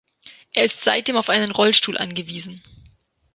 [0.53, 2.63] Er ist seitdem auf einen Rollstuhl angewiesen.